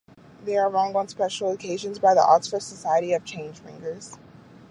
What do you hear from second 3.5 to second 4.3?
Ringers.